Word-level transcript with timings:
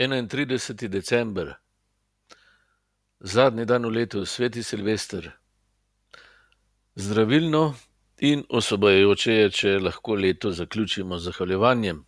31. 0.00 0.88
december, 0.88 1.54
zadnji 3.20 3.64
dan 3.64 3.84
v 3.84 3.90
letu, 3.90 4.24
sveti 4.26 4.62
Silvester. 4.62 5.30
Zdravilno 6.94 7.74
in 8.18 8.44
osvobajajoče 8.48 9.32
je, 9.32 9.50
če 9.50 9.72
lahko 9.78 10.14
leto 10.14 10.52
zaključimo 10.56 11.18
z 11.18 11.24
zahvaljevanjem. 11.24 11.98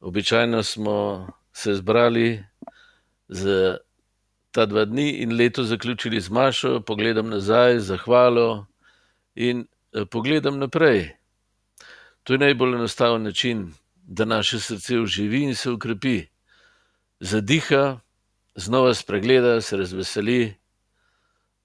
Običajno 0.00 0.62
smo 0.62 1.28
se 1.52 1.74
zbrali 1.74 2.44
za 3.28 3.78
ta 4.50 4.66
dva 4.66 4.84
dni 4.84 5.10
in 5.22 5.32
leto 5.36 5.64
zaključili 5.64 6.20
z 6.20 6.30
Mašo, 6.30 6.80
pogledom 6.80 7.30
nazaj, 7.30 7.78
zahvalo 7.78 8.66
in 9.34 9.64
eh, 9.64 10.04
pogledom 10.04 10.58
naprej. 10.58 11.08
To 12.22 12.32
je 12.36 12.38
najbolj 12.38 12.74
enostaven 12.74 13.22
način, 13.22 13.72
da 13.94 14.24
naše 14.24 14.60
srce 14.60 14.98
oživi 14.98 15.42
in 15.42 15.54
se 15.54 15.70
ukrepi 15.70 16.26
zadiha, 17.20 18.00
znova 18.54 18.94
spregleda, 18.94 19.60
se 19.60 19.76
razveseli 19.76 20.54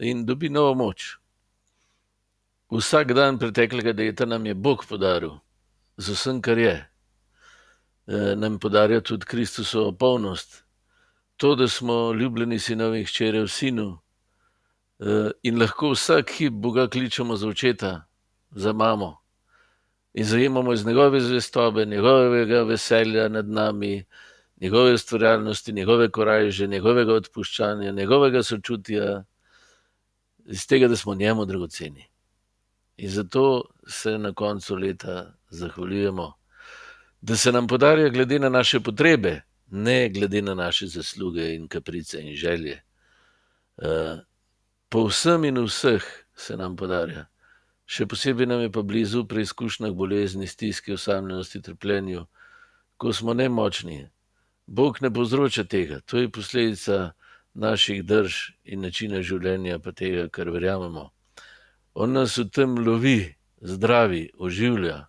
in 0.00 0.26
dobi 0.26 0.48
novo 0.48 0.74
moč. 0.74 1.16
Vsak 2.70 3.12
dan 3.12 3.38
preteklega 3.38 3.92
leta 3.92 4.26
nam 4.26 4.46
je 4.46 4.54
Bog 4.54 4.84
podaril, 4.88 5.38
z 5.96 6.14
vsem, 6.14 6.42
kar 6.42 6.58
je. 6.58 6.76
E, 8.06 8.34
nam 8.36 8.58
podarja 8.58 9.00
tudi 9.00 9.26
Kristusovo 9.26 9.92
polnost, 9.92 10.64
to, 11.36 11.54
da 11.54 11.68
smo 11.68 12.12
ljubljeni 12.12 12.58
sinovi 12.58 13.00
in 13.00 13.06
hčere 13.06 13.42
v 13.42 13.48
sinu 13.48 13.98
e, 14.98 15.30
in 15.42 15.58
lahko 15.58 15.90
vsak 15.90 16.30
hip 16.30 16.52
Boga 16.52 16.88
kličemo 16.88 17.36
za 17.36 17.48
očeta, 17.48 18.06
za 18.50 18.72
mamo 18.72 19.20
in 20.14 20.24
zajemamo 20.24 20.72
iz 20.72 20.86
njegove 20.86 21.20
zvestobe, 21.20 21.84
njegovega 21.86 22.62
veselja 22.62 23.28
nad 23.28 23.48
nami, 23.48 24.04
njegove 24.60 24.92
ustvarjalnosti, 24.92 25.72
njegove 25.72 26.10
korajže, 26.10 26.66
njegovega 26.66 27.14
odpuščanja, 27.14 27.92
njegovega 27.92 28.42
sočutja, 28.42 29.24
iz 30.46 30.66
tega, 30.66 30.88
da 30.88 30.96
smo 30.96 31.14
njemu 31.14 31.44
dragoceni. 31.44 32.06
In 32.96 33.10
zato 33.10 33.64
se 33.88 34.18
na 34.18 34.32
koncu 34.32 34.74
leta 34.76 35.32
zahvaljujemo, 35.50 36.32
da 37.20 37.36
se 37.36 37.52
nam 37.52 37.66
podarja 37.66 38.08
glede 38.08 38.38
na 38.38 38.48
naše 38.48 38.80
potrebe, 38.80 39.40
ne 39.70 40.08
glede 40.08 40.42
na 40.42 40.54
naše 40.54 40.86
zasluge 40.86 41.54
in 41.54 41.68
kaprice 41.68 42.22
in 42.22 42.36
želje. 42.36 42.82
Uh, 43.76 44.20
po 44.88 45.06
vsem 45.06 45.44
in 45.44 45.64
vseh 45.64 46.04
se 46.36 46.56
nam 46.56 46.76
podarja. 46.76 47.26
Še 47.86 48.06
posebej 48.06 48.46
nam 48.46 48.60
je 48.60 48.72
pa 48.72 48.82
blizu 48.82 49.24
preizkušnja 49.24 49.90
bolezni, 49.92 50.46
stiske, 50.46 50.94
osamljenosti, 50.94 51.62
trpljenju, 51.62 52.26
ko 52.96 53.12
smo 53.12 53.34
nemočni, 53.34 54.10
Bog 54.70 55.02
ne 55.02 55.10
povzroča 55.10 55.64
tega, 55.64 56.00
to 56.00 56.18
je 56.18 56.28
posledica 56.30 57.12
naših 57.54 58.04
drž 58.06 58.34
in 58.62 58.84
načina 58.86 59.18
življenja, 59.18 59.80
pa 59.82 59.90
tega, 59.90 60.28
kar 60.30 60.46
verjamemo. 60.54 61.08
On 61.98 62.12
nas 62.14 62.36
v 62.38 62.44
tem 62.54 62.76
lovi, 62.78 63.34
zdravi, 63.58 64.28
oživlja. 64.38 65.08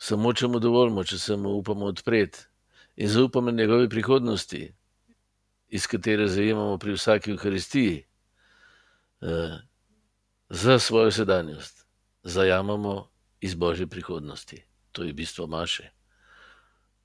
Samo 0.00 0.32
če 0.32 0.48
mu 0.48 0.56
dovolimo, 0.56 1.04
če 1.04 1.18
se 1.20 1.36
mu 1.36 1.52
upamo 1.58 1.90
odpreti 1.92 2.46
in 2.96 3.12
zaupamo 3.12 3.52
njegovi 3.52 3.92
prihodnosti, 3.92 4.62
iz 5.68 5.86
katere 5.86 6.30
zajemamo 6.32 6.80
pri 6.80 6.96
vsaki 6.96 7.36
Euharistiji, 7.36 8.00
eh, 9.20 9.60
za 10.48 10.78
svojo 10.78 11.12
sedanjost, 11.12 11.84
zajamemo 12.24 12.96
iz 13.44 13.54
Božje 13.54 13.86
prihodnosti. 13.86 14.64
To 14.92 15.04
je 15.04 15.12
bistvo 15.12 15.46
Maše 15.46 15.97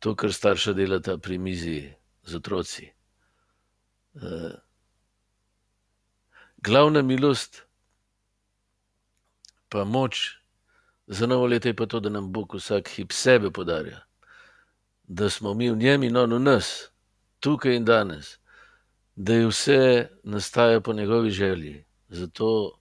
to, 0.03 0.15
kar 0.15 0.33
starša 0.33 0.73
delata 0.73 1.17
pri 1.17 1.37
mizi 1.37 1.93
z 2.27 2.35
otroci. 2.35 2.89
Uh, 4.13 4.51
glavna 6.57 7.01
milost, 7.01 7.61
pa 9.69 9.83
moč 9.83 10.43
za 11.07 11.27
novo 11.27 11.45
leto 11.47 11.67
je 11.67 11.75
pa 11.75 11.85
to, 11.85 11.99
da 11.99 12.09
nam 12.09 12.33
Bog 12.33 12.55
vsak 12.55 12.89
hip 12.89 13.11
sebe 13.15 13.51
podarja, 13.51 14.01
da 15.03 15.29
smo 15.29 15.53
mi 15.53 15.69
v 15.71 15.77
njem 15.77 16.03
in 16.03 16.17
on 16.17 16.33
v 16.33 16.39
nas, 16.39 16.91
tukaj 17.39 17.75
in 17.75 17.85
danes, 17.85 18.37
da 19.15 19.33
je 19.33 19.47
vse 19.47 20.09
nastaja 20.23 20.81
po 20.81 20.93
njegovi 20.93 21.31
želji, 21.31 21.85
zato 22.09 22.79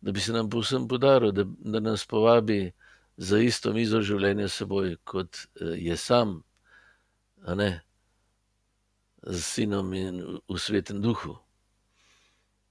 da 0.00 0.12
bi 0.12 0.20
se 0.20 0.32
nam 0.32 0.50
povsem 0.50 0.88
podaril, 0.88 1.32
da, 1.32 1.44
da 1.48 1.80
nas 1.80 2.06
povabi 2.06 2.72
za 3.16 3.38
isto 3.38 3.72
mizo 3.72 4.00
življenja 4.00 4.48
s 4.48 4.60
seboj, 4.60 4.96
kot 5.04 5.36
eh, 5.36 5.64
je 5.88 5.96
sam 5.96 6.42
z 9.22 9.42
sinom 9.44 9.92
in 9.94 10.40
v 10.48 10.58
svetem 10.58 11.02
duhu. 11.02 11.36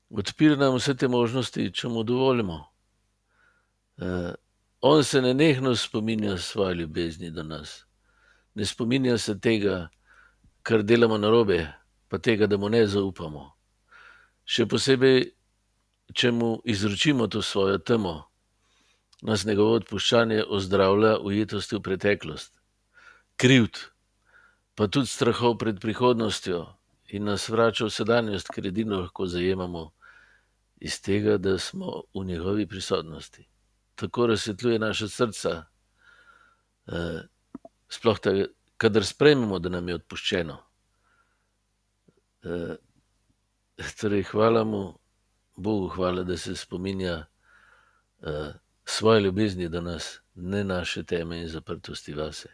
Odpira 0.09 0.55
nam 0.55 0.77
vse 0.77 0.95
te 0.95 1.07
možnosti, 1.07 1.71
če 1.71 1.89
mu 1.91 2.03
dovolimo. 2.03 2.63
Uh, 3.97 4.31
on 4.81 5.03
se 5.03 5.21
ne 5.21 5.33
nehno 5.33 5.75
spominja 5.75 6.37
svoje 6.37 6.75
ljubezni 6.75 7.31
do 7.31 7.43
nas, 7.43 7.83
ne 8.55 8.65
spominja 8.65 9.17
se 9.17 9.39
tega, 9.39 9.89
kar 10.63 10.83
delamo 10.83 11.17
na 11.17 11.29
robe, 11.29 11.67
pa 12.07 12.17
tega, 12.17 12.47
da 12.47 12.57
mu 12.57 12.69
ne 12.69 12.85
zaupamo. 12.87 13.51
Še 14.45 14.67
posebej, 14.69 15.33
če 16.13 16.31
mu 16.31 16.61
izročimo 16.63 17.27
to 17.27 17.41
svojo 17.41 17.77
temo, 17.77 18.29
nas 19.21 19.45
njegovo 19.45 19.81
odpuščanje 19.81 20.43
ozdravlja 20.45 21.17
ujetosti 21.19 21.75
v 21.75 21.81
preteklost, 21.83 22.53
krivt 23.35 23.96
pa 24.77 24.85
tudi 24.87 25.09
strahov 25.09 25.57
pred 25.57 25.79
prihodnostjo 25.81 26.67
in 27.09 27.25
nas 27.25 27.49
vrača 27.49 27.87
v 27.87 27.93
sedanjost, 27.95 28.51
ker 28.53 28.67
edino 28.69 28.99
lahko 29.01 29.25
zajemamo 29.25 29.87
iz 30.85 30.99
tega, 31.01 31.37
da 31.41 31.57
smo 31.57 32.03
v 32.13 32.25
njegovi 32.25 32.67
prisotnosti. 32.69 33.47
Tako 33.95 34.27
razsvetljuje 34.27 34.79
naše 34.79 35.09
srca, 35.09 35.65
eh, 36.87 37.21
sploh 37.89 38.19
tako, 38.19 38.51
kadar 38.77 39.05
sprejmemo, 39.05 39.59
da 39.59 39.69
nam 39.69 39.89
je 39.89 39.95
odpuščeno. 39.95 40.57
Eh, 42.43 42.75
torej, 44.01 44.23
hvala 44.29 44.63
mu, 44.63 44.99
Bogu, 45.55 45.87
hvala, 45.87 46.23
da 46.23 46.37
se 46.37 46.55
spominja 46.55 47.25
eh, 48.21 48.53
svoje 48.85 49.21
ljubezni 49.21 49.69
do 49.69 49.81
nas, 49.81 50.19
ne 50.35 50.63
naše 50.63 51.03
teme 51.03 51.41
in 51.41 51.49
zaprtosti 51.49 52.13
vase. 52.13 52.53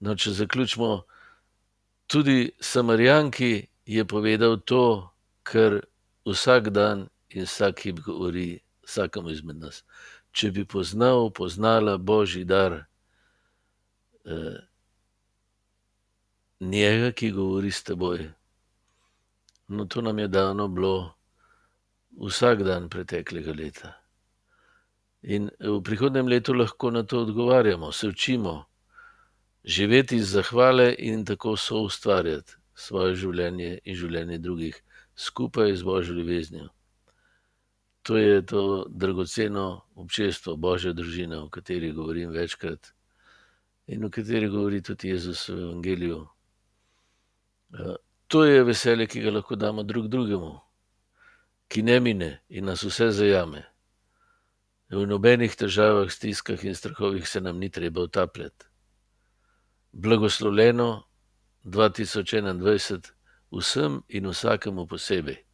No, 0.00 0.14
če 0.14 0.30
zaključimo, 0.32 1.02
tudi 2.06 2.52
Samarijanki 2.60 3.66
je 3.86 4.04
povedal 4.04 4.60
to, 4.60 5.10
kar 5.42 5.80
vsak 6.28 6.70
dan 6.70 7.08
in 7.30 7.48
vsak 7.48 7.80
hip 7.82 8.00
govori 8.04 8.60
vsakemu 8.86 9.30
izmed 9.30 9.58
nas. 9.64 9.82
Če 10.32 10.50
bi 10.52 10.64
poznal, 10.64 11.30
poznala 11.34 11.96
božji 11.98 12.44
dar 12.44 12.84
eh, 14.24 14.60
njega, 16.60 17.12
ki 17.12 17.32
govori 17.32 17.70
s 17.70 17.82
teboj. 17.82 18.28
No, 19.68 19.84
to 19.84 20.00
nam 20.00 20.18
je 20.18 20.28
dano 20.28 20.68
bilo 20.68 21.14
vsak 22.28 22.62
dan 22.62 22.88
preteklega 22.88 23.52
leta. 23.52 23.92
In 25.22 25.50
v 25.60 25.80
prihodnem 25.82 26.28
letu 26.28 26.54
lahko 26.54 26.90
na 26.90 27.02
to 27.02 27.24
odgovarjamo, 27.26 27.92
se 27.92 28.08
učimo 28.08 28.67
živeti 29.64 30.16
iz 30.16 30.30
zahvale 30.32 30.94
in 30.98 31.24
tako 31.24 31.56
so 31.56 31.82
ustvarjati 31.82 32.52
svoje 32.74 33.14
življenje 33.14 33.78
in 33.84 33.94
življenje 33.94 34.38
drugih 34.38 34.82
skupaj 35.16 35.74
z 35.74 35.82
božjo 35.82 36.14
ljubeznijo. 36.14 36.68
To 38.02 38.16
je 38.16 38.46
to 38.46 38.86
dragoceno 38.88 39.82
občestvo, 39.94 40.56
božja 40.56 40.92
družina, 40.92 41.42
o 41.42 41.50
kateri 41.50 41.92
govorim 41.92 42.30
večkrat 42.30 42.92
in 43.86 44.04
o 44.04 44.10
kateri 44.10 44.48
govori 44.48 44.82
tudi 44.82 45.08
Jezus 45.08 45.48
v 45.48 45.58
Evangeliju. 45.58 46.22
To 48.28 48.44
je 48.44 48.64
veselje, 48.64 49.06
ki 49.06 49.20
ga 49.20 49.30
lahko 49.30 49.56
damo 49.56 49.82
drug 49.82 50.08
drugemu, 50.08 50.54
ki 51.68 51.82
ne 51.82 52.00
mine 52.00 52.30
in 52.48 52.64
nas 52.64 52.84
vse 52.84 53.10
zajame. 53.12 53.66
V 54.88 55.04
nobenih 55.04 55.52
težavah, 55.52 56.08
stiskah 56.08 56.64
in 56.64 56.74
strahovih 56.74 57.28
se 57.28 57.40
nam 57.40 57.58
ni 57.58 57.68
treba 57.68 58.00
utapljati 58.08 58.68
blagoslovljeno 59.92 61.04
2021 61.64 63.12
vsem 63.50 64.02
in 64.08 64.26
vsakemu 64.26 64.86
posebej. 64.86 65.47